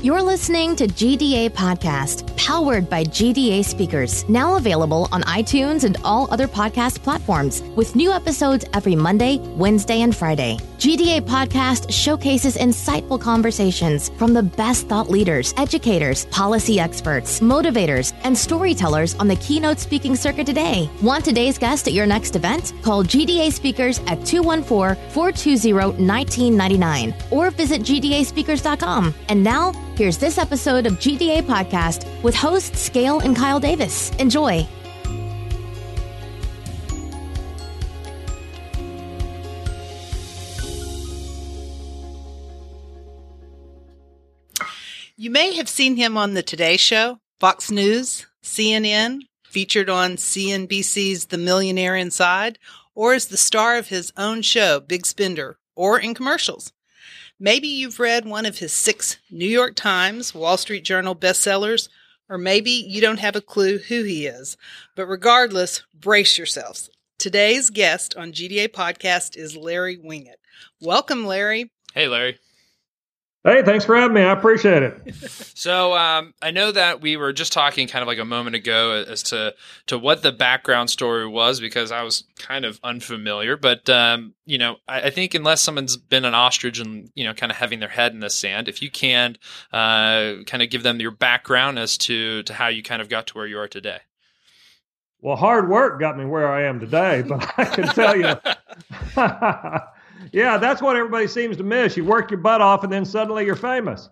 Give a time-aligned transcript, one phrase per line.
[0.00, 6.28] You're listening to GDA Podcast, powered by GDA Speakers, now available on iTunes and all
[6.30, 10.58] other podcast platforms, with new episodes every Monday, Wednesday, and Friday.
[10.78, 18.38] GDA Podcast showcases insightful conversations from the best thought leaders, educators, policy experts, motivators, and
[18.38, 20.88] storytellers on the keynote speaking circuit today.
[21.02, 22.74] Want today's guest at your next event?
[22.82, 25.72] Call GDA Speakers at 214 420
[26.06, 29.14] 1999 or visit GDASpeakers.com.
[29.28, 34.10] And now, Here's this episode of GDA Podcast with hosts Gail and Kyle Davis.
[34.20, 34.64] Enjoy.
[45.28, 51.26] You may have seen him on the Today Show, Fox News, CNN, featured on CNBC's
[51.26, 52.58] The Millionaire Inside,
[52.94, 56.72] or as the star of his own show, Big Spender, or in commercials.
[57.38, 61.90] Maybe you've read one of his six New York Times, Wall Street Journal bestsellers,
[62.30, 64.56] or maybe you don't have a clue who he is.
[64.96, 66.88] But regardless, brace yourselves.
[67.18, 70.40] Today's guest on GDA Podcast is Larry Winget.
[70.80, 71.70] Welcome, Larry.
[71.92, 72.38] Hey, Larry.
[73.44, 74.22] Hey, thanks for having me.
[74.22, 75.14] I appreciate it.
[75.54, 79.04] so um, I know that we were just talking kind of like a moment ago
[79.08, 79.54] as to
[79.86, 83.56] to what the background story was because I was kind of unfamiliar.
[83.56, 87.32] But um, you know, I, I, think unless someone's been an ostrich and you know,
[87.32, 89.36] kind of having their head in the sand, if you can
[89.72, 93.28] uh, kind of give them your background as to to how you kind of got
[93.28, 94.00] to where you are today.
[95.20, 98.34] Well, hard work got me where I am today, but I can tell you.
[100.32, 101.96] yeah, that's what everybody seems to miss.
[101.96, 104.08] You work your butt off, and then suddenly you're famous.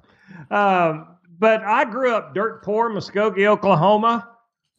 [0.51, 1.09] Um,
[1.39, 4.29] but I grew up dirt poor, Muskogee, Oklahoma.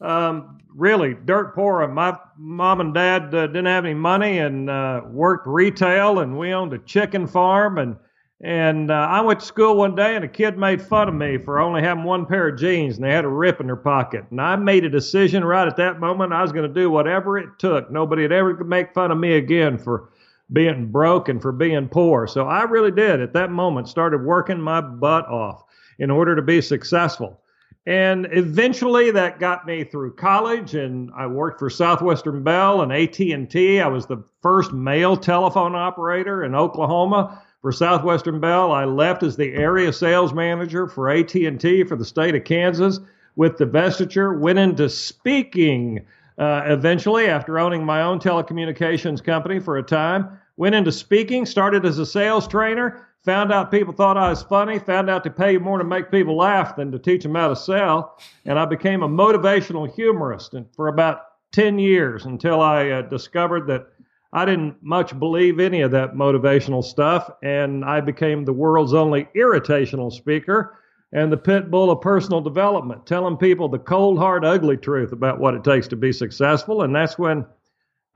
[0.01, 1.87] Um, really dirt poor.
[1.87, 6.53] My mom and dad uh, didn't have any money and uh, worked retail, and we
[6.53, 7.77] owned a chicken farm.
[7.77, 7.97] And
[8.39, 11.39] and uh, I went to school one day, and a kid made fun of me
[11.39, 14.25] for only having one pair of jeans, and they had a rip in their pocket.
[14.29, 16.33] And I made a decision right at that moment.
[16.33, 17.89] I was going to do whatever it took.
[17.89, 20.09] Nobody would ever make fun of me again for
[20.53, 22.27] being broke and for being poor.
[22.27, 25.63] So I really did at that moment started working my butt off
[25.99, 27.41] in order to be successful.
[27.85, 33.79] And eventually that got me through college and I worked for Southwestern Bell and AT&T.
[33.79, 38.73] I was the first male telephone operator in Oklahoma for Southwestern Bell.
[38.73, 42.99] I left as the area sales manager for AT&T for the state of Kansas
[43.37, 46.05] with divestiture, went into speaking
[46.37, 51.85] uh, eventually, after owning my own telecommunications company for a time, went into speaking, started
[51.85, 55.57] as a sales trainer, found out people thought I was funny, found out to pay
[55.57, 59.03] more to make people laugh than to teach them how to sell, and I became
[59.03, 61.21] a motivational humorist for about
[61.53, 63.87] 10 years until I uh, discovered that
[64.33, 69.27] I didn't much believe any of that motivational stuff, and I became the world's only
[69.33, 70.77] irritational speaker
[71.13, 75.39] and the pit bull of personal development, telling people the cold, hard, ugly truth about
[75.39, 76.83] what it takes to be successful.
[76.83, 77.45] And that's when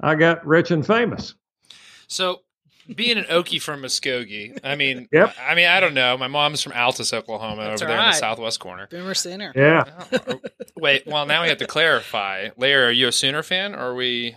[0.01, 1.35] I got rich and famous.
[2.07, 2.41] So,
[2.95, 5.33] being an Okie from Muskogee, I mean, yep.
[5.39, 6.17] I mean, I don't know.
[6.17, 8.07] My mom's from Altus, Oklahoma, That's over there right.
[8.07, 8.87] in the southwest corner.
[8.89, 9.53] Boomer Sooner.
[9.55, 9.85] Yeah.
[10.27, 10.41] Oh,
[10.77, 12.49] wait, well, now we have to clarify.
[12.57, 14.35] Larry, are you a Sooner fan, or are we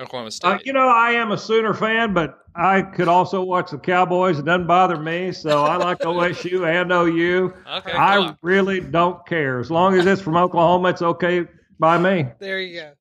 [0.00, 0.48] Oklahoma State?
[0.48, 4.38] Uh, you know, I am a Sooner fan, but I could also watch the Cowboys.
[4.38, 5.32] It doesn't bother me.
[5.32, 7.52] So I like OSU and OU.
[7.74, 9.58] Okay, I really don't care.
[9.58, 11.46] As long as it's from Oklahoma, it's okay
[11.78, 12.26] by me.
[12.38, 12.92] There you go.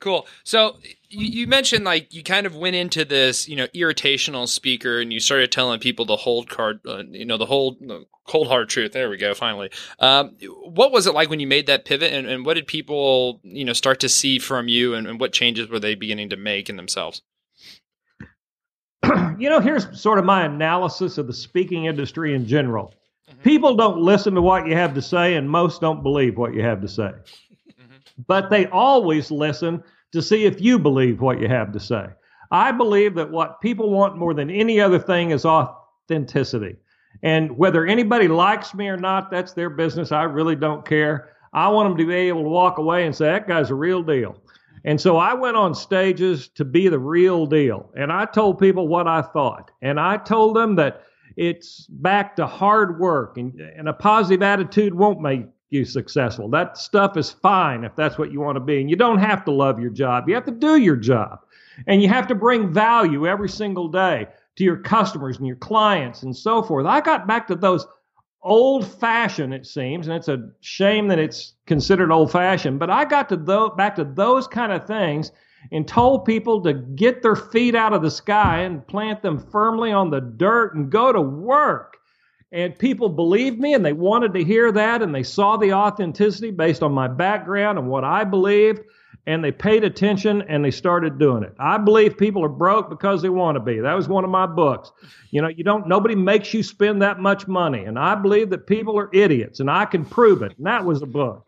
[0.00, 0.26] Cool.
[0.44, 0.78] So
[1.10, 5.12] you, you mentioned like you kind of went into this, you know, irritational speaker, and
[5.12, 8.68] you started telling people the whole card, uh, you know, the whole the cold hard
[8.68, 8.92] truth.
[8.92, 9.34] There we go.
[9.34, 12.66] Finally, um, what was it like when you made that pivot, and, and what did
[12.66, 16.30] people, you know, start to see from you, and, and what changes were they beginning
[16.30, 17.22] to make in themselves?
[19.38, 22.94] you know, here's sort of my analysis of the speaking industry in general.
[23.28, 23.42] Mm-hmm.
[23.42, 26.62] People don't listen to what you have to say, and most don't believe what you
[26.62, 27.10] have to say.
[27.10, 27.96] Mm-hmm.
[28.28, 29.82] But they always listen
[30.12, 32.06] to see if you believe what you have to say.
[32.50, 36.76] I believe that what people want more than any other thing is authenticity.
[37.22, 40.10] And whether anybody likes me or not, that's their business.
[40.12, 41.30] I really don't care.
[41.52, 44.02] I want them to be able to walk away and say, that guy's a real
[44.02, 44.36] deal.
[44.84, 47.90] And so I went on stages to be the real deal.
[47.96, 49.70] And I told people what I thought.
[49.82, 51.02] And I told them that
[51.36, 56.48] it's back to hard work and, and a positive attitude won't make you successful.
[56.48, 58.80] That stuff is fine if that's what you want to be.
[58.80, 60.28] And you don't have to love your job.
[60.28, 61.40] You have to do your job.
[61.86, 64.26] And you have to bring value every single day
[64.56, 66.86] to your customers and your clients and so forth.
[66.86, 67.86] I got back to those
[68.42, 73.04] old fashioned, it seems, and it's a shame that it's considered old fashioned, but I
[73.04, 75.30] got to th- back to those kind of things
[75.72, 79.92] and told people to get their feet out of the sky and plant them firmly
[79.92, 81.98] on the dirt and go to work.
[82.52, 86.50] And people believed me and they wanted to hear that and they saw the authenticity
[86.50, 88.80] based on my background and what I believed
[89.26, 91.54] and they paid attention and they started doing it.
[91.58, 93.78] I believe people are broke because they want to be.
[93.78, 94.90] That was one of my books.
[95.30, 98.66] You know, you don't nobody makes you spend that much money and I believe that
[98.66, 100.56] people are idiots and I can prove it.
[100.56, 101.46] And that was a book.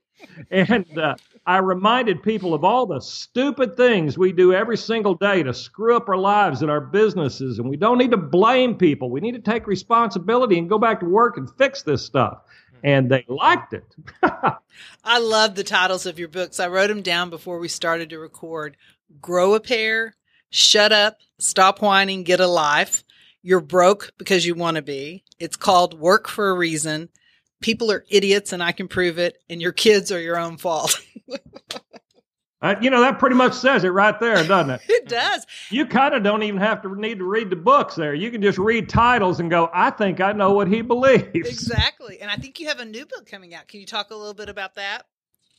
[0.51, 1.15] And uh,
[1.47, 5.97] I reminded people of all the stupid things we do every single day to screw
[5.97, 7.59] up our lives and our businesses.
[7.59, 9.11] And we don't need to blame people.
[9.11, 12.39] We need to take responsibility and go back to work and fix this stuff.
[12.85, 13.97] And they liked it.
[15.05, 16.61] I love the titles of your books.
[16.61, 18.77] I wrote them down before we started to record
[19.21, 20.17] Grow a Pair,
[20.51, 23.05] Shut Up, Stop Whining, Get a Life.
[23.43, 25.25] You're broke because you want to be.
[25.39, 27.09] It's called Work for a Reason
[27.63, 31.01] people are idiots and I can prove it, and your kids are your own fault.
[32.61, 34.81] uh, you know, that pretty much says it right there, doesn't it?
[34.89, 35.47] it does.
[35.71, 38.15] You kind of don't even have to need to read the books there.
[38.15, 41.31] You can just read titles and go, I think I know what he believes.
[41.35, 42.21] Exactly.
[42.21, 43.69] And I think you have a new book coming out.
[43.69, 45.07] Can you talk a little bit about that?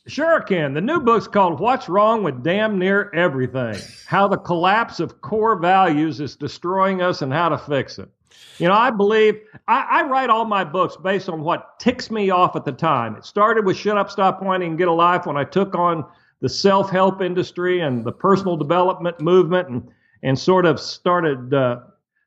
[0.06, 0.74] Sure can.
[0.74, 3.76] The new book's called What's Wrong with Damn Near Everything
[4.06, 8.10] How the Collapse of Core Values is Destroying Us and How to Fix It.
[8.58, 12.30] You know, I believe I, I, write all my books based on what ticks me
[12.30, 13.16] off at the time.
[13.16, 16.04] It started with Shut Up, Stop Whining, and Get a Life when I took on
[16.40, 19.88] the self help industry and the personal development movement and,
[20.22, 21.80] and sort of started uh,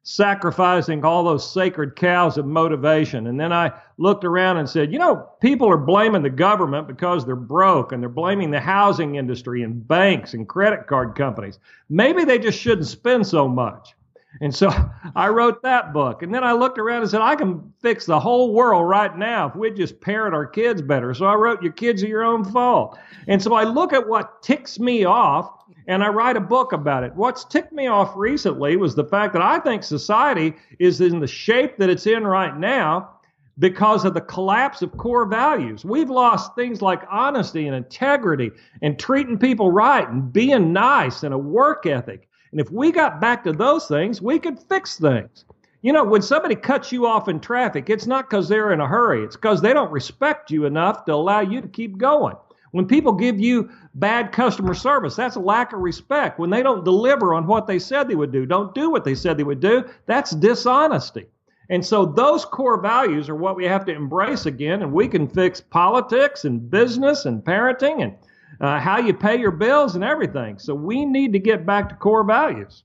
[0.08, 3.28] sacrificing all those sacred cows of motivation.
[3.28, 7.26] And then I looked around and said, you know, people are blaming the government because
[7.26, 11.60] they're broke and they're blaming the housing industry and banks and credit card companies.
[11.90, 13.97] Maybe they just shouldn't spend so much.
[14.42, 14.72] And so
[15.16, 16.24] I wrote that book.
[16.24, 19.50] And then I looked around and said, I can fix the whole world right now
[19.50, 21.14] if we just parent our kids better.
[21.14, 22.98] So I wrote, Your kids are your own fault.
[23.28, 25.52] And so I look at what ticks me off
[25.88, 27.16] and I write a book about it.
[27.16, 31.28] What's ticked me off recently was the fact that I think society is in the
[31.28, 33.12] shape that it's in right now
[33.60, 35.84] because of the collapse of core values.
[35.84, 38.52] We've lost things like honesty and integrity
[38.82, 42.27] and treating people right and being nice and a work ethic.
[42.52, 45.46] And if we got back to those things, we could fix things.
[45.82, 48.88] You know, when somebody cuts you off in traffic, it's not because they're in a
[48.88, 52.36] hurry, it's because they don't respect you enough to allow you to keep going.
[52.72, 56.40] When people give you bad customer service, that's a lack of respect.
[56.40, 59.16] When they don't deliver on what they said they would do, don't do what they
[59.16, 61.28] said they would do, that's dishonesty.
[61.70, 65.28] And so those core values are what we have to embrace again, and we can
[65.28, 68.16] fix politics and business and parenting and
[68.60, 70.60] uh, how you pay your bills and everything.
[70.60, 72.84] So we need to get back to core values.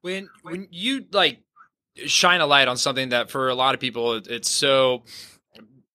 [0.00, 1.38] When when you like
[2.06, 5.04] shine a light on something that for a lot of people it's so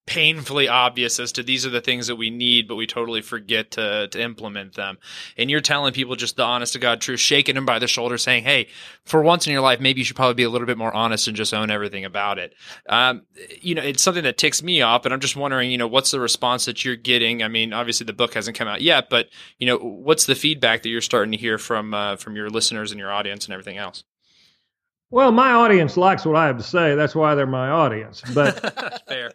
[0.10, 3.70] painfully obvious as to these are the things that we need, but we totally forget
[3.70, 4.98] to, to implement them.
[5.38, 8.18] And you're telling people just the honest to God truth, shaking them by the shoulder,
[8.18, 8.70] saying, Hey,
[9.06, 11.28] for once in your life, maybe you should probably be a little bit more honest
[11.28, 12.56] and just own everything about it.
[12.88, 13.22] Um,
[13.62, 16.10] you know, it's something that ticks me off, but I'm just wondering, you know, what's
[16.10, 17.44] the response that you're getting?
[17.44, 19.30] I mean, obviously the book hasn't come out yet, but
[19.60, 22.90] you know, what's the feedback that you're starting to hear from, uh, from your listeners
[22.92, 24.04] and your audience and everything else?
[25.12, 26.96] Well, my audience likes what I have to say.
[26.96, 28.24] That's why they're my audience.
[28.34, 29.32] But fair.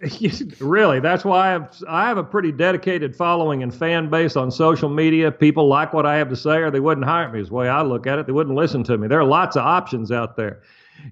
[0.60, 4.50] really, that's why I have I have a pretty dedicated following and fan base on
[4.50, 5.30] social media.
[5.30, 7.40] People like what I have to say, or they wouldn't hire me.
[7.40, 8.26] Is the way I look at it.
[8.26, 9.06] They wouldn't listen to me.
[9.06, 10.62] There are lots of options out there,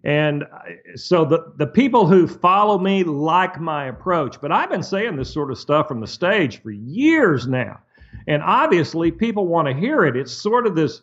[0.03, 0.45] and
[0.97, 4.41] so the the people who follow me like my approach.
[4.41, 7.79] But I've been saying this sort of stuff from the stage for years now,
[8.27, 10.17] and obviously people want to hear it.
[10.17, 11.03] It's sort of this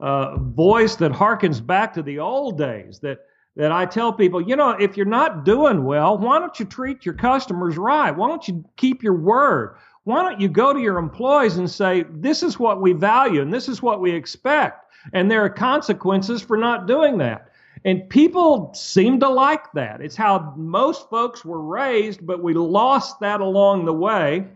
[0.00, 3.20] uh, voice that harkens back to the old days that
[3.56, 7.04] that I tell people, you know, if you're not doing well, why don't you treat
[7.04, 8.10] your customers right?
[8.10, 9.76] Why don't you keep your word?
[10.04, 13.52] Why don't you go to your employees and say, this is what we value and
[13.52, 14.84] this is what we expect?
[15.12, 17.50] And there are consequences for not doing that.
[17.84, 20.00] And people seem to like that.
[20.00, 24.46] It's how most folks were raised, but we lost that along the way.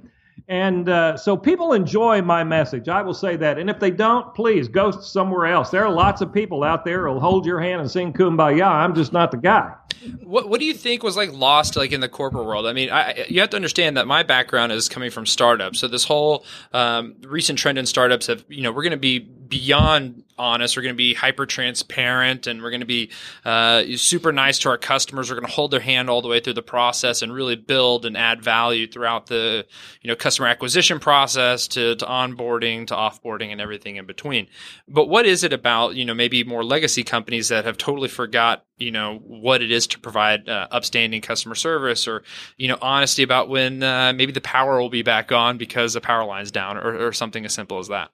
[0.49, 2.89] And uh, so people enjoy my message.
[2.89, 3.59] I will say that.
[3.59, 5.69] And if they don't, please go somewhere else.
[5.69, 8.67] There are lots of people out there who'll hold your hand and sing kumbaya.
[8.67, 9.75] I'm just not the guy.
[10.23, 12.67] What What do you think was like lost like in the corporate world?
[12.67, 15.81] I mean, I, you have to understand that my background is coming from startups.
[15.81, 19.29] So this whole um, recent trend in startups have you know we're going to be
[19.49, 20.77] beyond honest.
[20.77, 23.11] We're going to be hyper transparent and we're going to be
[23.45, 25.31] uh, super nice to our customers.
[25.31, 28.07] We're going to hold their hand all the way through the process and really build
[28.07, 29.67] and add value throughout the
[30.01, 34.47] you know customer acquisition process to, to onboarding to offboarding and everything in between.
[34.87, 38.65] But what is it about you know maybe more legacy companies that have totally forgot
[38.77, 42.23] you know what it is to provide uh, upstanding customer service or
[42.57, 46.01] you know honesty about when uh, maybe the power will be back on because the
[46.01, 48.11] power line's down or, or something as simple as that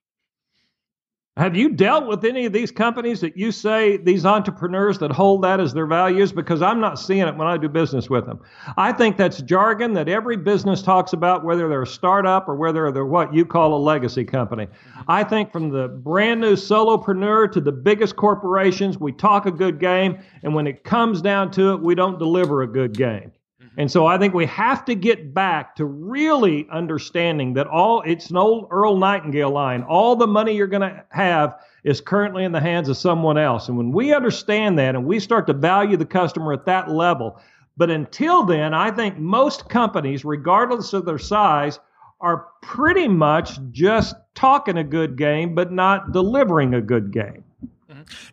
[1.37, 5.43] Have you dealt with any of these companies that you say these entrepreneurs that hold
[5.43, 6.31] that as their values?
[6.31, 8.39] Because I'm not seeing it when I do business with them.
[8.77, 12.93] I think that's jargon that every business talks about, whether they're a startup or whether
[12.93, 14.69] they're what you call a legacy company.
[15.09, 19.81] I think from the brand new solopreneur to the biggest corporations, we talk a good
[19.81, 23.33] game, and when it comes down to it, we don't deliver a good game.
[23.77, 28.31] And so I think we have to get back to really understanding that all it's
[28.31, 29.83] an old Earl Nightingale line.
[29.83, 33.69] All the money you're going to have is currently in the hands of someone else.
[33.69, 37.41] And when we understand that and we start to value the customer at that level,
[37.77, 41.81] but until then, I think most companies, regardless of their size,
[42.21, 47.45] are pretty much just talking a good game, but not delivering a good game.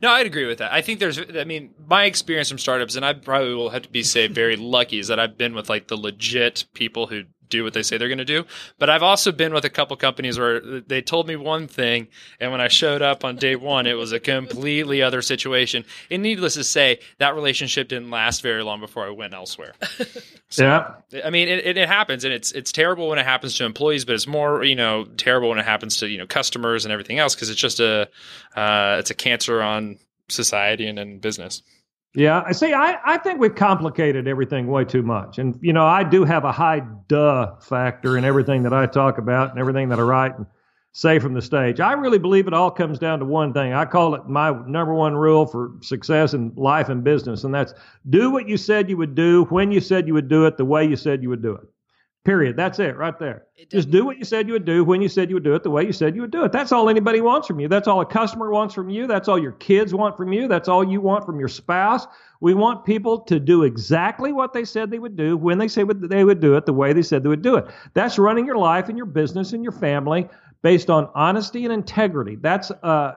[0.02, 0.72] No, I'd agree with that.
[0.72, 3.90] I think there's, I mean, my experience from startups, and I probably will have to
[3.90, 7.64] be say very lucky, is that I've been with like the legit people who do
[7.64, 8.46] what they say they're going to do.
[8.80, 12.08] But I've also been with a couple companies where they told me one thing,
[12.40, 15.86] and when I showed up on day one, it was a completely other situation.
[16.10, 19.74] And needless to say, that relationship didn't last very long before I went elsewhere.
[20.50, 20.66] So,
[21.12, 24.06] yeah, I mean, it, it happens, and it's it's terrible when it happens to employees,
[24.06, 27.20] but it's more you know terrible when it happens to you know customers and everything
[27.20, 28.10] else because it's just a
[28.56, 31.62] uh, it's a cancer on society and, and business.
[32.14, 32.74] Yeah, I see.
[32.74, 35.38] I, I think we've complicated everything way too much.
[35.40, 39.18] And, you know, I do have a high duh factor in everything that I talk
[39.18, 40.46] about and everything that I write and
[40.92, 41.80] say from the stage.
[41.80, 43.72] I really believe it all comes down to one thing.
[43.72, 47.74] I call it my number one rule for success in life and business, and that's
[48.10, 50.66] do what you said you would do, when you said you would do it, the
[50.66, 51.64] way you said you would do it.
[52.24, 52.56] Period.
[52.56, 53.48] That's it right there.
[53.72, 55.64] Just do what you said you would do when you said you would do it
[55.64, 56.52] the way you said you would do it.
[56.52, 57.68] That's all anybody wants from you.
[57.68, 59.08] That's all a customer wants from you.
[59.08, 60.48] That's all your kids want from you.
[60.48, 62.06] That's all you want from your spouse.
[62.40, 65.88] We want people to do exactly what they said they would do when they said
[65.88, 67.66] they would do it the way they said they would do it.
[67.96, 70.30] That's running your life and your business and your family
[70.62, 72.36] based on honesty and integrity.
[72.36, 73.14] That's uh,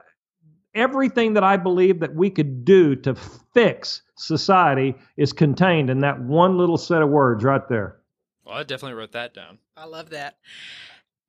[0.73, 3.13] everything that I believe that we could do to
[3.53, 7.97] fix society is contained in that one little set of words right there.
[8.45, 9.57] Well, I definitely wrote that down.
[9.75, 10.37] I love that.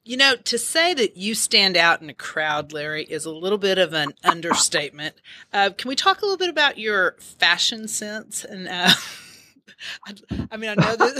[0.04, 3.58] You know, to say that you stand out in a crowd, Larry, is a little
[3.58, 5.16] bit of an understatement.
[5.52, 8.44] Uh, can we talk a little bit about your fashion sense?
[8.44, 8.90] And uh,
[10.06, 10.14] I,
[10.52, 11.16] I, mean, I know that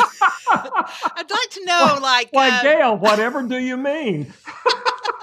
[1.17, 4.33] I'd like to know, like, why, uh, Gail, whatever do you mean?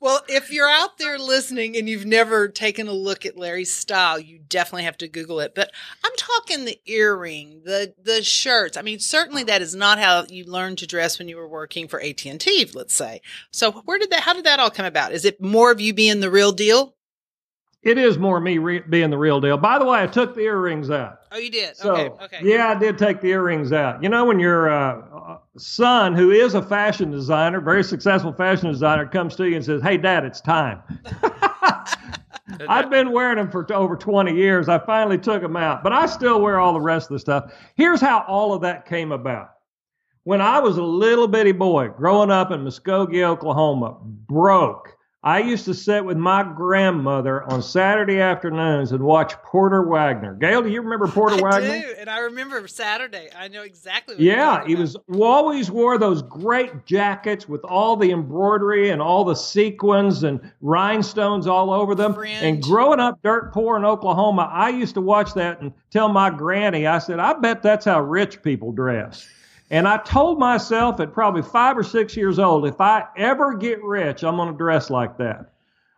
[0.00, 4.18] Well, if you're out there listening and you've never taken a look at Larry's style,
[4.18, 5.54] you definitely have to Google it.
[5.54, 5.70] But
[6.04, 8.76] I'm talking the earring, the the shirts.
[8.76, 11.88] I mean, certainly that is not how you learned to dress when you were working
[11.88, 13.22] for AT and T, let's say.
[13.50, 14.20] So, where did that?
[14.20, 15.12] How did that all come about?
[15.12, 16.93] Is it more of you being the real deal?
[17.84, 19.58] It is more me re- being the real deal.
[19.58, 21.20] By the way, I took the earrings out.
[21.30, 21.76] Oh, you did?
[21.76, 22.24] So, okay.
[22.24, 22.38] Okay.
[22.42, 24.02] Yeah, I did take the earrings out.
[24.02, 29.06] You know, when your uh, son, who is a fashion designer, very successful fashion designer,
[29.06, 30.82] comes to you and says, "Hey, Dad, it's time."
[32.68, 34.68] I've been wearing them for over 20 years.
[34.68, 37.52] I finally took them out, but I still wear all the rest of the stuff.
[37.74, 39.50] Here's how all of that came about.
[40.24, 44.93] When I was a little bitty boy growing up in Muskogee, Oklahoma, broke,
[45.24, 50.34] I used to sit with my grandmother on Saturday afternoons and watch Porter Wagoner.
[50.34, 51.72] Gail, do you remember Porter Wagoner?
[51.72, 53.30] I do, and I remember Saturday.
[53.34, 54.16] I know exactly.
[54.18, 59.34] yeah, he was always wore those great jackets with all the embroidery and all the
[59.34, 62.12] sequins and rhinestones all over them.
[62.12, 62.42] Fringe.
[62.42, 66.28] And growing up dirt poor in Oklahoma, I used to watch that and tell my
[66.28, 69.26] granny, I said, I bet that's how rich people dress.
[69.74, 73.82] And I told myself at probably five or six years old, if I ever get
[73.82, 75.50] rich, I'm going to dress like that.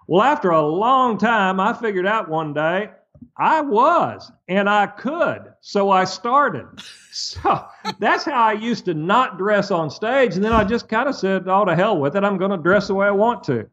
[0.07, 2.89] Well, after a long time, I figured out one day
[3.37, 5.53] I was and I could.
[5.61, 6.65] So I started.
[7.11, 7.67] So
[7.99, 10.37] that's how I used to not dress on stage.
[10.37, 12.25] And then I just kind of said, oh, to hell with it.
[12.25, 13.69] I'm going to dress the way I want to.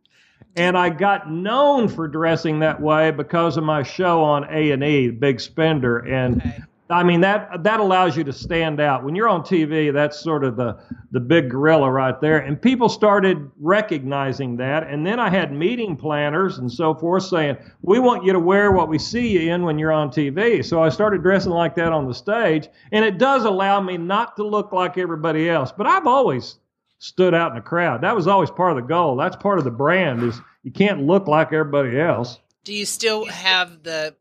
[0.55, 5.39] And I got known for dressing that way because of my show on A&E, Big
[5.39, 5.99] Spender.
[5.99, 6.63] And Okay.
[6.93, 9.03] I mean that that allows you to stand out.
[9.03, 10.77] When you're on TV, that's sort of the
[11.11, 12.39] the big gorilla right there.
[12.39, 14.87] And people started recognizing that.
[14.87, 18.71] And then I had meeting planners and so forth saying, "We want you to wear
[18.71, 21.91] what we see you in when you're on TV." So I started dressing like that
[21.91, 25.71] on the stage, and it does allow me not to look like everybody else.
[25.71, 26.59] But I've always
[26.99, 28.01] stood out in the crowd.
[28.01, 29.17] That was always part of the goal.
[29.17, 32.39] That's part of the brand is you can't look like everybody else.
[32.63, 34.15] Do you still have the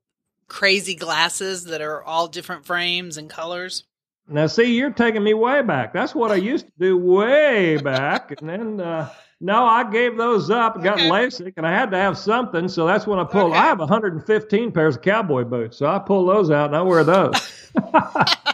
[0.53, 3.85] crazy glasses that are all different frames and colors?
[4.29, 5.93] Now, see, you're taking me way back.
[5.95, 8.33] That's what I used to do way back.
[8.39, 9.09] And then, uh,
[9.41, 11.09] no, I gave those up, got Okay.
[11.09, 12.69] LASIK, and I had to have something.
[12.69, 13.51] So that's when I pulled.
[13.53, 13.59] Okay.
[13.59, 15.79] I have 115 pairs of cowboy boots.
[15.79, 17.35] So I pull those out and I wear those.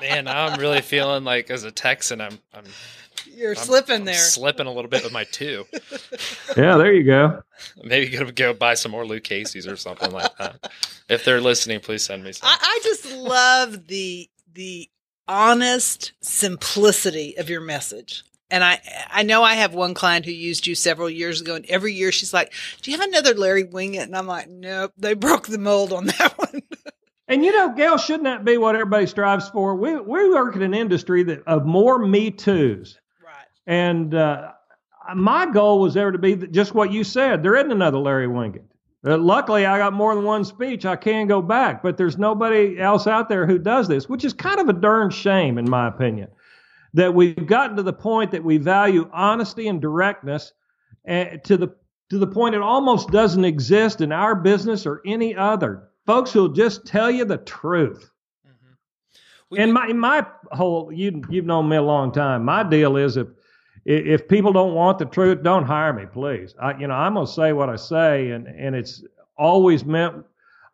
[0.01, 2.65] Man, now I'm really feeling like as a Texan, I'm I'm
[3.39, 4.15] You're slipping there.
[4.15, 5.65] Slipping a little bit with my two.
[6.57, 7.43] Yeah, there you go.
[7.85, 10.73] Maybe gonna go buy some more Luke Casey's or something like that.
[11.09, 12.49] If they're listening, please send me some.
[12.49, 14.89] I, I just love the the
[15.29, 18.25] honest simplicity of your message.
[18.51, 18.81] And I
[19.11, 22.11] I know I have one client who used you several years ago, and every year
[22.11, 22.53] she's like,
[22.83, 26.07] "Do you have another Larry Winget?" And I'm like, "Nope, they broke the mold on
[26.07, 26.63] that one."
[27.29, 29.77] And you know, Gail, shouldn't that be what everybody strives for?
[29.77, 33.05] We we work in an industry that of more Me Too's, right.
[33.69, 34.53] And uh,
[35.15, 37.43] my goal was ever to be just what you said.
[37.43, 38.65] There isn't another Larry Winget.
[39.07, 40.85] Uh, luckily, I got more than one speech.
[40.85, 44.33] I can go back, but there's nobody else out there who does this, which is
[44.33, 46.29] kind of a darn shame, in my opinion.
[46.95, 50.53] That we've gotten to the point that we value honesty and directness
[51.09, 51.69] uh, to the
[52.11, 55.91] to the point it almost doesn't exist in our business or any other.
[56.07, 58.11] Folks who'll just tell you the truth.
[59.51, 62.45] We- And my my whole you you've known me a long time.
[62.45, 63.29] My deal is if
[63.89, 66.55] if people don't want the truth, don't hire me, please.
[66.61, 69.03] I you know I'm gonna say what I say, and and it's
[69.37, 70.25] always meant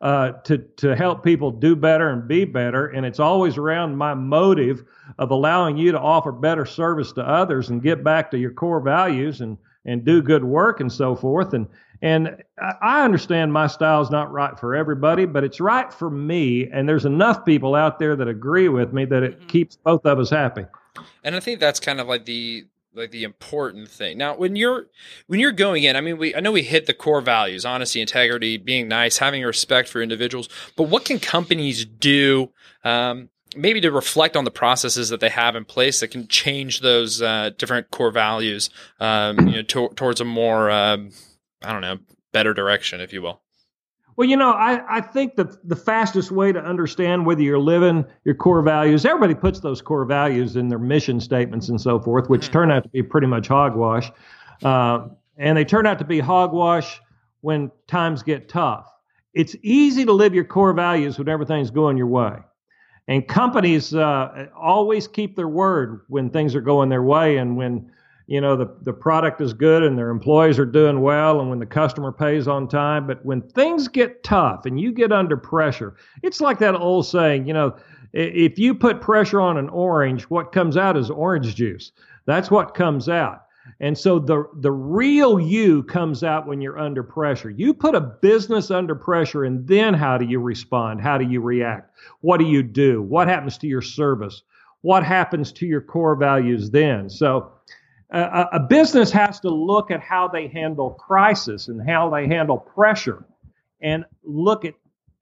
[0.00, 4.14] uh, to to help people do better and be better, and it's always around my
[4.14, 4.84] motive
[5.18, 8.80] of allowing you to offer better service to others and get back to your core
[8.80, 9.56] values and
[9.86, 11.54] and do good work and so forth.
[11.54, 11.68] And
[12.02, 12.42] and
[12.82, 16.68] I- understand my style is not right for everybody, but it's right for me.
[16.70, 19.48] And there's enough people out there that agree with me that it Mhm.
[19.48, 20.66] keeps both of us happy.
[21.24, 24.18] and I think that's kind of like the like the important thing.
[24.18, 24.86] Now, when you're
[25.26, 28.00] when you're going in, I mean, we I know we hit the core values: honesty,
[28.00, 30.48] integrity, being nice, having respect for individuals.
[30.76, 32.52] But what can companies do?
[32.84, 36.80] Um, maybe to reflect on the processes that they have in place that can change
[36.80, 38.70] those uh, different core values,
[39.00, 41.12] um, you know, to, towards a more, um,
[41.62, 41.98] I don't know,
[42.32, 43.43] better direction, if you will.
[44.16, 48.04] Well, you know, I, I think the the fastest way to understand whether you're living
[48.24, 52.28] your core values, everybody puts those core values in their mission statements and so forth,
[52.28, 52.52] which Mhm.
[52.52, 54.12] turn out to be pretty much hogwash.
[54.62, 57.00] Uh, and they turn out to be hogwash
[57.40, 58.88] when times get tough.
[59.34, 62.36] It's easy to live your core values when everything's going your way.
[63.08, 67.90] And companies uh, always keep their word when things are going their way and when
[68.26, 71.58] you know the, the product is good and their employees are doing well and when
[71.58, 75.94] the customer pays on time but when things get tough and you get under pressure
[76.22, 77.74] it's like that old saying you know
[78.14, 81.90] if you put pressure on an orange what comes out is orange juice.
[82.26, 83.42] That's what comes out.
[83.80, 87.50] And so the the real you comes out when you're under pressure.
[87.50, 91.00] You put a business under pressure and then how do you respond?
[91.00, 91.90] How do you react?
[92.20, 93.02] What do you do?
[93.02, 94.42] What happens to your service?
[94.82, 97.10] What happens to your core values then?
[97.10, 97.50] So
[98.14, 102.58] a, a business has to look at how they handle crisis and how they handle
[102.58, 103.24] pressure
[103.80, 104.74] and look at,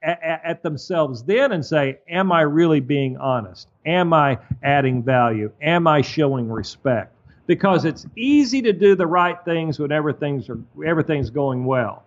[0.02, 3.68] at, themselves then and say, Am I really being honest?
[3.86, 5.50] Am I adding value?
[5.62, 7.14] Am I showing respect?
[7.46, 10.48] Because it's easy to do the right things when everything's,
[10.84, 12.04] everything's going well.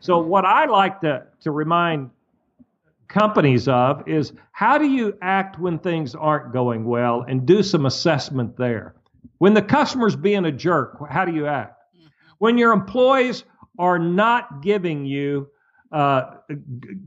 [0.00, 2.10] So, what I like to, to remind
[3.08, 7.86] companies of is how do you act when things aren't going well and do some
[7.86, 8.94] assessment there.
[9.38, 11.74] When the customer's being a jerk, how do you act?
[12.38, 13.44] When your employees
[13.78, 15.48] are not giving you
[15.92, 16.56] uh, g-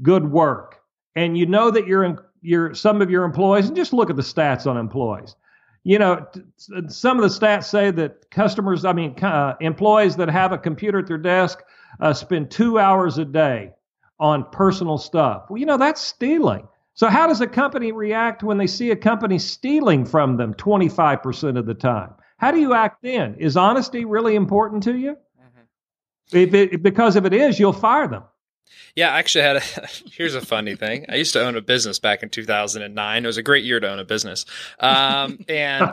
[0.02, 0.82] good work,
[1.16, 4.16] and you know that you're in, your some of your employees, and just look at
[4.16, 5.36] the stats on employees.
[5.84, 10.16] You know, t- t- some of the stats say that customers, I mean, uh, employees
[10.18, 11.62] that have a computer at their desk
[12.00, 13.72] uh, spend two hours a day
[14.20, 15.46] on personal stuff.
[15.50, 16.68] Well, you know, that's stealing.
[16.94, 21.58] So, how does a company react when they see a company stealing from them 25%
[21.58, 22.14] of the time?
[22.38, 23.36] How do you act then?
[23.40, 25.12] Is honesty really important to you?
[25.12, 26.38] Mm-hmm.
[26.38, 28.24] If it, because if it is, you'll fire them.
[28.96, 29.60] Yeah, I actually had a
[30.12, 31.06] here's a funny thing.
[31.10, 33.24] I used to own a business back in 2009.
[33.24, 34.46] It was a great year to own a business.
[34.80, 35.92] Um, and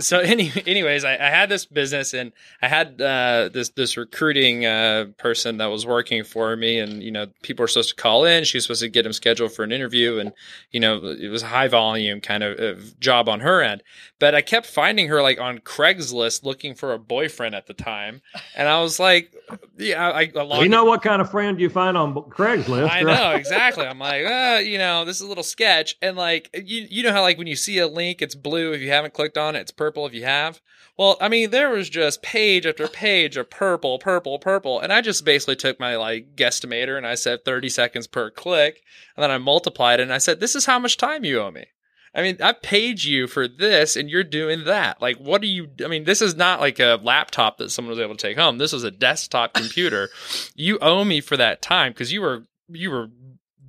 [0.00, 2.32] so any, anyways, I, I had this business and
[2.62, 7.10] I had uh, this this recruiting uh, person that was working for me, and you
[7.10, 8.44] know people were supposed to call in.
[8.44, 10.32] She was supposed to get him scheduled for an interview, and
[10.70, 13.82] you know it was a high volume kind of, of job on her end.
[14.18, 18.22] But I kept finding her like on Craigslist looking for a boyfriend at the time,
[18.56, 19.32] and I was like,
[19.78, 22.90] yeah, I, I you know what kind of friend you find on Craigslist?
[22.90, 23.16] I right?
[23.16, 23.86] know exactly.
[23.86, 27.12] I'm like, uh, you know, this is a little sketch, and like, you you know
[27.12, 29.60] how like when you see a link, it's blue if you haven't clicked on it,
[29.60, 30.60] it's purple if you have.
[30.98, 35.00] Well, I mean, there was just page after page of purple, purple, purple, and I
[35.00, 38.82] just basically took my like guesstimator and I said 30 seconds per click,
[39.16, 41.52] and then I multiplied it and I said, this is how much time you owe
[41.52, 41.66] me.
[42.14, 45.00] I mean, I paid you for this and you're doing that.
[45.00, 45.68] Like, what are you?
[45.84, 48.58] I mean, this is not like a laptop that someone was able to take home.
[48.58, 50.08] This was a desktop computer.
[50.54, 53.08] you owe me for that time because you were, you were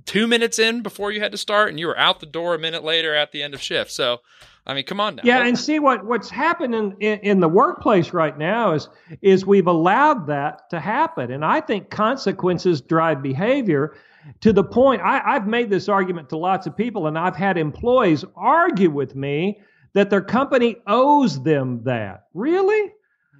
[0.06, 2.58] two minutes in before you had to start and you were out the door a
[2.58, 3.92] minute later at the end of shift.
[3.92, 4.18] So,
[4.66, 5.22] I mean, come on now.
[5.24, 8.88] Yeah, and see what what's happening in, in the workplace right now is
[9.22, 13.96] is we've allowed that to happen, and I think consequences drive behavior
[14.40, 15.02] to the point.
[15.02, 19.14] I, I've made this argument to lots of people, and I've had employees argue with
[19.14, 19.60] me
[19.94, 22.26] that their company owes them that.
[22.34, 22.92] Really?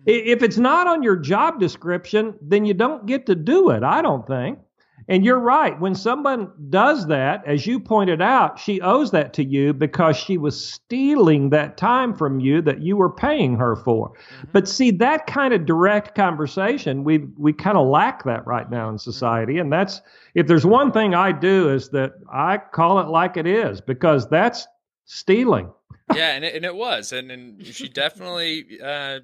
[0.07, 3.83] If it's not on your job description, then you don't get to do it.
[3.83, 4.59] I don't think.
[5.11, 5.79] And you're right.
[5.81, 10.39] When someone does that, as you pointed out, she owes that to you because she
[10.39, 14.11] was stealing that time from you that you were paying her for.
[14.11, 14.51] Mm-hmm.
[14.53, 18.89] But see, that kind of direct conversation, we we kind of lack that right now
[18.89, 19.59] in society.
[19.59, 20.01] And that's
[20.37, 24.29] if there's one thing I do is that I call it like it is because
[24.29, 24.69] that's
[25.07, 25.73] stealing.
[26.15, 29.19] yeah, and it, and it was, and and she definitely uh,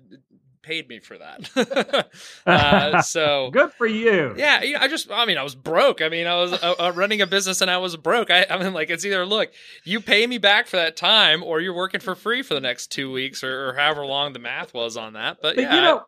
[0.67, 2.11] paid me for that.
[2.47, 4.35] uh, so good for you.
[4.37, 6.03] Yeah, you know, I just, I mean, I was broke.
[6.03, 8.31] I mean, I was uh, uh, running a business and I was broke.
[8.31, 9.53] I, I mean, like, it's either look,
[9.85, 12.89] you pay me back for that time, or you're working for free for the next
[12.89, 15.39] two weeks, or, or however long the math was on that.
[15.41, 15.75] But, but yeah.
[15.77, 16.03] You know,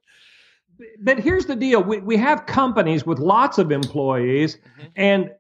[1.00, 4.86] but here's the deal: we we have companies with lots of employees, mm-hmm.
[4.96, 5.30] and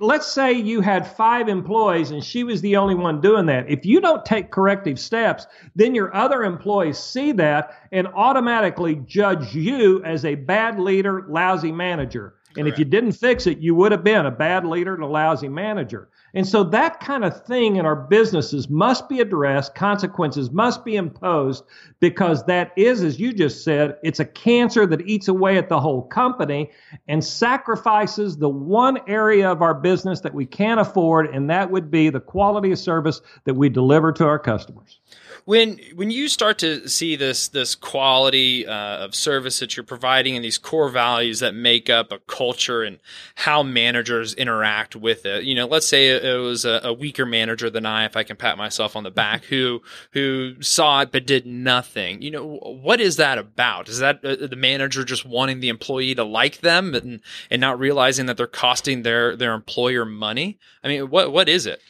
[0.00, 3.70] let's say you had five employees and she was the only one doing that.
[3.70, 5.46] If you don't take corrective steps,
[5.76, 11.70] then your other employees see that and automatically judge you as a bad leader, lousy
[11.70, 12.34] manager.
[12.56, 12.66] Correct.
[12.66, 15.06] And if you didn't fix it, you would have been a bad leader and a
[15.06, 16.08] lousy manager.
[16.32, 19.74] And so that kind of thing in our businesses must be addressed.
[19.74, 21.64] Consequences must be imposed
[22.00, 25.80] because that is, as you just said, it's a cancer that eats away at the
[25.80, 26.70] whole company
[27.08, 31.90] and sacrifices the one area of our business that we can't afford, and that would
[31.90, 35.00] be the quality of service that we deliver to our customers
[35.46, 40.36] when when you start to see this this quality uh, of service that you're providing
[40.36, 42.98] and these core values that make up a culture and
[43.36, 47.70] how managers interact with it you know let's say it was a, a weaker manager
[47.70, 49.82] than I if I can pat myself on the back who
[50.12, 52.22] who saw it but did nothing.
[52.22, 53.88] You know what is that about?
[53.88, 57.78] Is that uh, the manager just wanting the employee to like them and and not
[57.78, 60.58] realizing that they're costing their their employer money?
[60.82, 61.80] I mean what what is it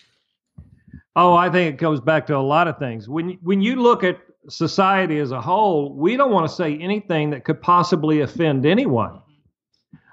[1.19, 3.09] Oh, I think it goes back to a lot of things.
[3.09, 4.19] When when you look at
[4.51, 9.23] society as a whole, we don't want to say anything that could possibly offend anyone.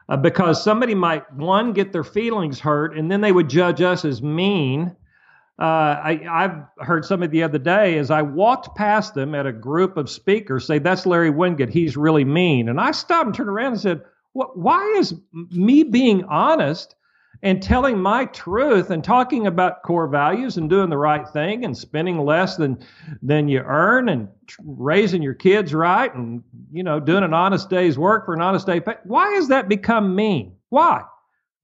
[0.08, 4.04] Uh, because somebody might one get their feelings hurt and then they would judge us
[4.04, 4.96] as mean.
[5.60, 9.52] Uh, I, I've heard somebody the other day as I walked past them at a
[9.52, 11.70] group of speakers say, "That's Larry Winget.
[11.70, 14.58] He's really mean." And I stopped and turned around and said, "What?
[14.58, 15.13] Why is
[15.52, 16.96] me being honest
[17.43, 21.77] and telling my truth and talking about core values and doing the right thing and
[21.77, 22.79] spending less than
[23.21, 24.29] than you earn and
[24.63, 28.65] raising your kids right and you know doing an honest day's work for an honest
[28.65, 28.95] day pay.
[29.03, 30.56] Why has that become mean?
[30.69, 31.03] Why?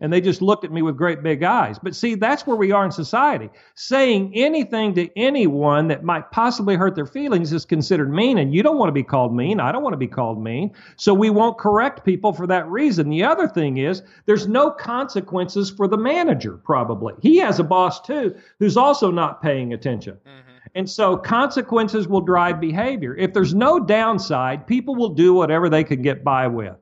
[0.02, 1.78] And they just looked at me with great big eyes.
[1.78, 3.50] But see, that's where we are in society.
[3.76, 8.38] Saying anything to anyone that might possibly hurt their feelings is considered mean.
[8.38, 9.60] And you don't want to be called mean.
[9.60, 10.72] I don't want to be called mean.
[10.96, 13.10] So we won't correct people for that reason.
[13.10, 17.14] The other thing is there's no consequences for the manager, probably.
[17.22, 20.18] He has a boss too who's also not paying attention.
[20.26, 20.50] Mm-hmm.
[20.76, 23.16] And so consequences will drive behavior.
[23.16, 26.76] If there's no downside, people will do whatever they can get by with.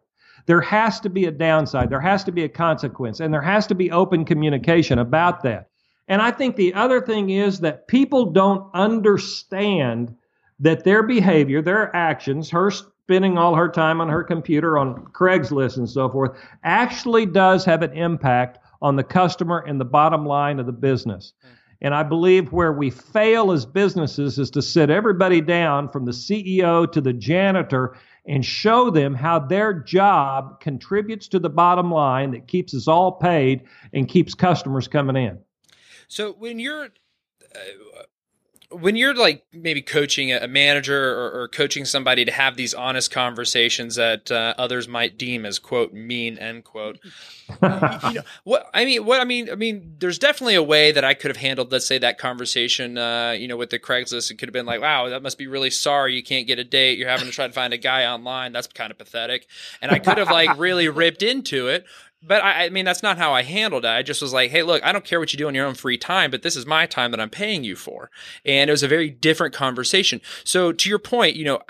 [0.48, 1.90] There has to be a downside.
[1.90, 5.70] There has to be a consequence, and there has to be open communication about that.
[6.08, 10.16] And I think the other thing is that people don't understand
[10.60, 15.78] that their behavior, their actions, her spending all her time on her computer on Craigslist
[15.78, 20.60] and so forth, actually does have an impact on the customer and the bottom line
[20.60, 21.34] of the business.
[21.82, 26.12] And I believe where we fail as businesses is to sit everybody down from the
[26.12, 27.96] CEO to the janitor
[28.28, 33.14] and show them how their job contributes to the bottom line that keeps us all
[33.14, 33.64] paid
[33.94, 35.40] and keeps customers coming in.
[36.08, 38.04] So when you're uh,
[38.70, 43.12] when you're like maybe coaching a manager or, or, coaching somebody to have these honest
[43.12, 47.00] conversations that uh, others might deem as quote mean end quote
[47.62, 51.06] you know what i mean what i mean i mean there's definitely a way that
[51.06, 54.30] i could have handled let's say that conversation uh, you know with the craigslist.
[54.32, 56.64] It could have been like wow that must be really sorry you can't get a
[56.64, 56.98] date.
[56.98, 58.52] You're having to try to find a guy online.
[58.52, 59.48] That's kind of pathetic.
[59.82, 61.86] And i could have like really ripped into it
[62.22, 63.90] but I, I, mean, that's not how I handled it.
[63.90, 65.76] I just was like, hey, look, I don't care what you do in your own
[65.76, 68.10] free time, but this is my time that I'm paying you for.
[68.44, 70.22] And it was a very different conversation.
[70.44, 71.62] So to your point, you know,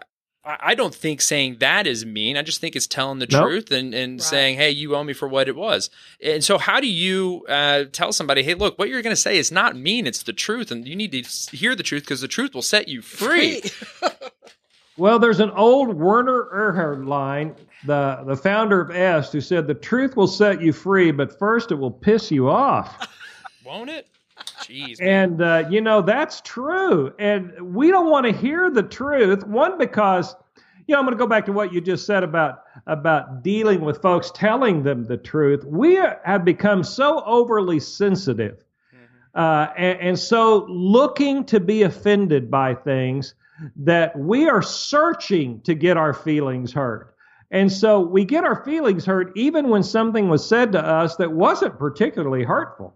[0.46, 2.38] I, I don't think saying that is mean.
[2.38, 3.44] I just think it's telling the nope.
[3.44, 4.22] truth and, and right.
[4.22, 5.90] saying, hey, you owe me for what it was.
[6.24, 9.38] And so how do you uh, tell somebody, hey, look, what you're going to say
[9.38, 10.08] is not mean.
[10.08, 10.72] It's the truth.
[10.72, 13.62] And you need to hear the truth because the truth will set you free.
[14.98, 17.56] well, there's an old Werner Erhard line
[17.86, 21.72] the the founder of Est, who said the truth will set you free, but first
[21.72, 23.08] it will piss you off.
[23.66, 24.08] Won't it?
[24.62, 25.02] Jeez.
[25.02, 29.46] And uh, you know that's true, and we don't want to hear the truth.
[29.46, 30.36] One because
[30.88, 33.82] you know I'm going to go back to what you just said about about dealing
[33.82, 35.64] with folks, telling them the truth.
[35.66, 38.64] We have become so overly sensitive,
[39.36, 43.36] uh, and, and so looking to be offended by things
[43.76, 47.16] that we are searching to get our feelings hurt.
[47.52, 51.32] And so we get our feelings hurt even when something was said to us that
[51.32, 52.94] wasn't particularly hurtful.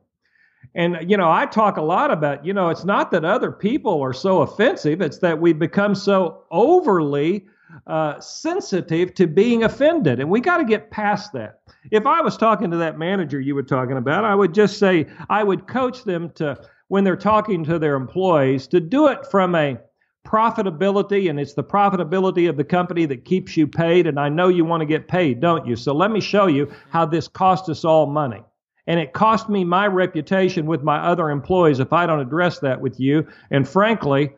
[0.75, 4.01] And, you know, I talk a lot about, you know, it's not that other people
[4.01, 7.45] are so offensive, it's that we become so overly
[7.87, 10.19] uh, sensitive to being offended.
[10.19, 11.61] And we got to get past that.
[11.91, 15.07] If I was talking to that manager you were talking about, I would just say,
[15.29, 16.57] I would coach them to,
[16.89, 19.77] when they're talking to their employees, to do it from a
[20.25, 24.07] profitability, and it's the profitability of the company that keeps you paid.
[24.07, 25.75] And I know you want to get paid, don't you?
[25.75, 28.43] So let me show you how this cost us all money.
[28.87, 32.81] And it cost me my reputation with my other employees if I don't address that
[32.81, 33.27] with you.
[33.51, 34.31] And frankly,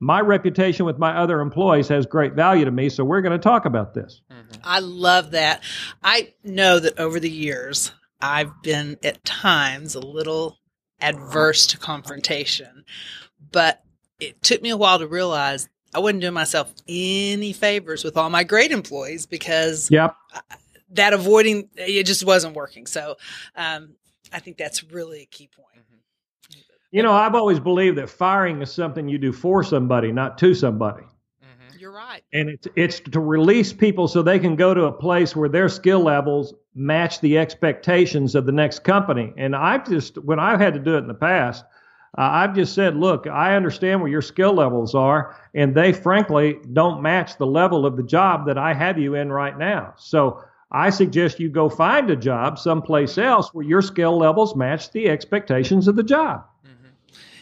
[0.00, 2.88] my reputation with my other employees has great value to me.
[2.88, 4.22] So we're going to talk about this.
[4.32, 4.60] Mm-hmm.
[4.64, 5.62] I love that.
[6.02, 10.58] I know that over the years, I've been at times a little
[11.00, 12.84] adverse to confrontation,
[13.52, 13.82] but
[14.20, 18.30] it took me a while to realize I wasn't doing myself any favors with all
[18.30, 20.14] my great employees because Yep.
[20.92, 22.86] that avoiding it just wasn't working.
[22.86, 23.16] So
[23.56, 23.94] um,
[24.32, 25.66] I think that's really a key point.
[26.92, 30.54] You know, I've always believed that firing is something you do for somebody, not to
[30.54, 31.04] somebody.
[31.78, 32.22] You're right.
[32.34, 35.70] And it's it's to release people so they can go to a place where their
[35.70, 39.32] skill levels match the expectations of the next company.
[39.38, 41.64] And I've just when I've had to do it in the past,
[42.18, 46.58] uh, I've just said, look, I understand where your skill levels are, and they frankly
[46.72, 49.94] don't match the level of the job that I have you in right now.
[49.96, 50.42] So
[50.72, 55.08] I suggest you go find a job someplace else where your skill levels match the
[55.08, 56.44] expectations of the job.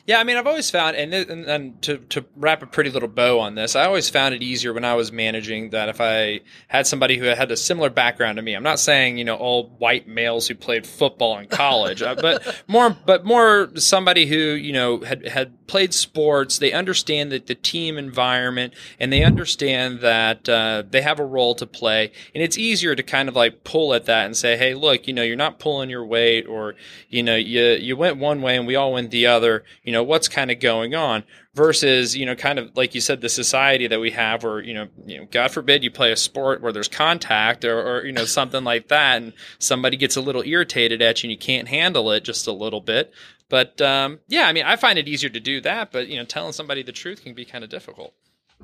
[0.09, 3.11] Yeah, I mean, I've always found, and, and, and to, to wrap a pretty little
[3.11, 6.41] bow on this, I always found it easier when I was managing that if I
[6.69, 8.55] had somebody who had a similar background to me.
[8.55, 12.63] I'm not saying you know all white males who played football in college, uh, but
[12.67, 16.59] more, but more somebody who you know had had played sports.
[16.59, 21.55] They understand that the team environment, and they understand that uh, they have a role
[21.57, 24.73] to play, and it's easier to kind of like pull at that and say, hey,
[24.73, 26.77] look, you know, you're not pulling your weight, or
[27.11, 29.65] you know, you you went one way and we all went the other.
[29.85, 31.25] You know, what's kind of going on?
[31.55, 34.75] Versus, you know, kind of like you said, the society that we have, where you
[34.75, 38.13] know, you know, God forbid you play a sport where there's contact or, or you
[38.13, 41.69] know something like that, and somebody gets a little irritated at you and you can't
[41.69, 43.13] handle it just a little bit.
[43.49, 46.25] But um, yeah, I mean, I find it easier to do that, but you know,
[46.25, 48.15] telling somebody the truth can be kind of difficult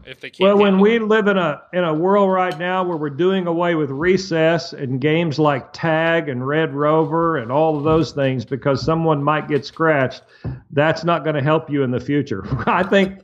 [0.04, 0.46] if they can't.
[0.46, 3.74] Well, when we live in a in a world right now where we're doing away
[3.74, 8.84] with recess and games like tag and Red Rover and all of those things because
[8.84, 10.22] someone might get scratched,
[10.74, 12.44] that's not going to help you in the future.
[12.66, 13.20] I think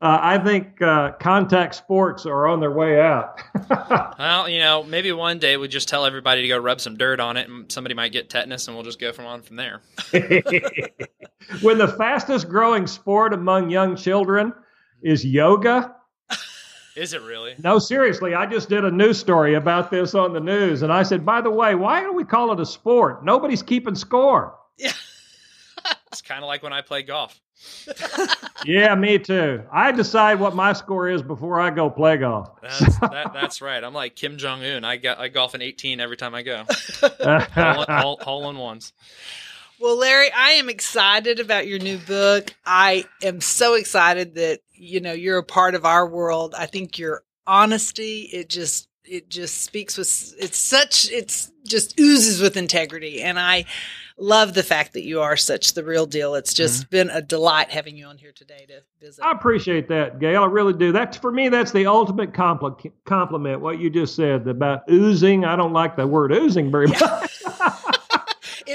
[0.00, 3.40] uh, I think uh, contact sports are on their way out.
[4.18, 7.20] Well, you know, maybe one day we just tell everybody to go rub some dirt
[7.20, 9.80] on it, and somebody might get tetanus, and we'll just go from on from there.
[11.60, 14.52] when the fastest growing sport among young children
[15.02, 15.94] is yoga.
[16.96, 17.54] Is it really?
[17.62, 21.02] No, seriously, I just did a news story about this on the news, and I
[21.02, 23.24] said, by the way, why do we call it a sport?
[23.24, 24.56] Nobody's keeping score.
[24.78, 25.13] It's
[26.26, 27.40] kind of like when I play golf.
[28.64, 29.62] Yeah, me too.
[29.70, 32.50] I decide what my score is before I go play golf.
[32.62, 33.82] That's, that, that's right.
[33.82, 34.84] I'm like Kim Jong Un.
[34.84, 36.64] I got I golf an 18 every time I go.
[37.00, 38.92] hole, in- hole, hole in ones.
[39.80, 42.54] Well, Larry, I am excited about your new book.
[42.64, 46.54] I am so excited that you know you're a part of our world.
[46.56, 52.40] I think your honesty it just it just speaks with it's such it's just oozes
[52.40, 53.64] with integrity and I
[54.16, 56.34] love the fact that you are such the real deal.
[56.34, 56.90] It's just mm-hmm.
[56.90, 59.24] been a delight having you on here today to visit.
[59.24, 60.44] I appreciate that, Gail.
[60.44, 60.92] I really do.
[60.92, 61.48] That's for me.
[61.48, 63.60] That's the ultimate compli- compliment.
[63.60, 65.44] What you just said about oozing.
[65.44, 67.42] I don't like the word oozing very much.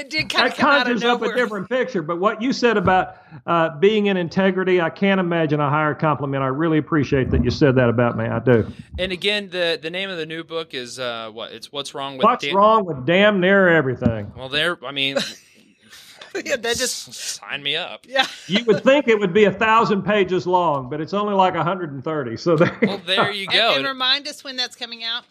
[0.00, 2.02] it did kind that of come out of conjures up a different picture.
[2.02, 6.42] But what you said about uh, being in integrity, I can't imagine a higher compliment.
[6.42, 8.24] I really appreciate that you said that about me.
[8.24, 8.66] I do.
[8.98, 11.52] And again, the the name of the new book is uh, what?
[11.52, 14.32] It's what's wrong with What's Dan- wrong with damn near everything?
[14.36, 14.78] Well, there.
[14.84, 15.16] I mean,
[16.44, 18.06] yeah, that just sign me up.
[18.08, 18.26] yeah.
[18.46, 22.36] You would think it would be a thousand pages long, but it's only like 130.
[22.36, 23.74] So there, Well, there you And, go.
[23.76, 25.24] and remind us when that's coming out.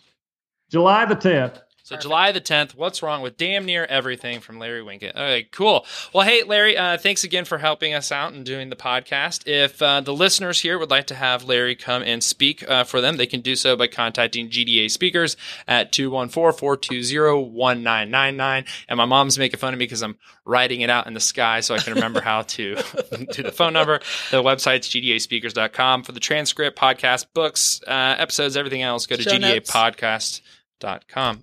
[0.69, 1.61] July the 10th.
[1.89, 5.13] So July the 10th, what's wrong with damn near everything from Larry Winget?
[5.15, 5.87] All right, cool.
[6.13, 9.47] Well, hey, Larry, uh, thanks again for helping us out and doing the podcast.
[9.47, 13.01] If uh, the listeners here would like to have Larry come and speak uh, for
[13.01, 15.35] them, they can do so by contacting GDA speakers
[15.67, 18.67] at 214-420-1999.
[18.87, 21.61] And my mom's making fun of me because I'm writing it out in the sky
[21.61, 22.75] so I can remember how to
[23.31, 23.97] do the phone number.
[24.29, 29.07] The website's gdaspeakers.com for the transcript, podcast, books, uh, episodes, everything else.
[29.07, 29.71] Go to Show notes.
[29.71, 30.58] gdapodcast.com.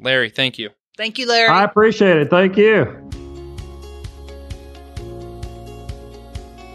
[0.00, 0.70] Larry, thank you.
[0.96, 1.50] Thank you, Larry.
[1.50, 2.30] I appreciate it.
[2.30, 3.05] Thank you.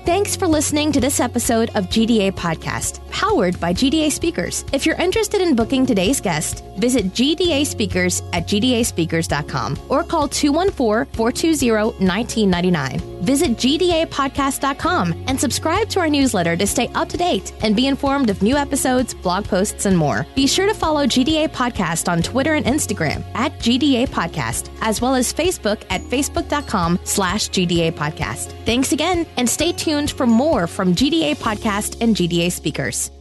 [0.04, 4.66] Thanks for listening to this episode of GDA Podcast, powered by GDA Speakers.
[4.74, 13.00] If you're interested in booking today's guest, visit GDA Speakers at gdaspeakers.com or call 214-420-1999.
[13.22, 18.32] Visit gdapodcast.com and subscribe to our newsletter to stay up to date and be informed
[18.32, 20.26] of new episodes, blog posts, and more.
[20.34, 25.14] Be sure to follow GDA Podcast on Twitter and Instagram at GDA Podcast, as well
[25.14, 28.54] as Facebook at facebook.com slash GDA Podcast.
[28.66, 33.12] Thanks again, and stay tuned for more from GDA Podcast and GDA Speakers.